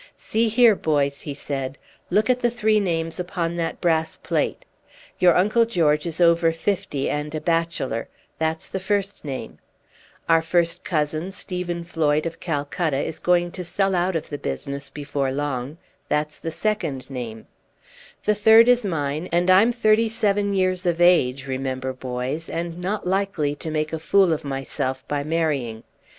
[0.17, 1.77] "See there, boys," he said:
[2.09, 4.65] "look at the three names upon that brass plate.
[5.19, 8.07] Your uncle George is over fifty, and a bachelor
[8.39, 9.59] that's the first name;
[10.27, 14.89] our first cousin, Stephen Floyd, of Calcutta, is going to sell out of the business
[14.89, 15.77] before long
[16.09, 17.45] that's the second name;
[18.25, 23.05] the third is mine, and I'm thirty seven years of age, remember, boys, and not
[23.05, 25.83] likely to make a fool of myself by marrying.